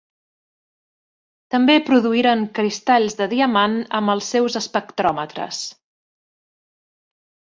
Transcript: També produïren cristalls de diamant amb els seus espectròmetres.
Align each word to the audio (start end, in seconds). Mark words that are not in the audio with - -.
També 1.55 1.75
produïren 1.89 2.41
cristalls 2.59 3.17
de 3.19 3.27
diamant 3.35 3.77
amb 3.99 4.13
els 4.15 4.29
seus 4.35 4.57
espectròmetres. 4.63 5.63